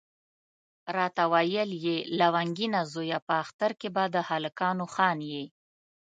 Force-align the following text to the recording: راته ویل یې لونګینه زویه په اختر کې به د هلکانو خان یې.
راته 0.95 1.23
ویل 1.31 1.71
یې 1.85 1.97
لونګینه 2.19 2.81
زویه 2.93 3.19
په 3.27 3.33
اختر 3.43 3.71
کې 3.79 3.89
به 3.95 4.03
د 4.15 4.17
هلکانو 4.29 4.85
خان 4.93 5.17
یې. 5.31 5.43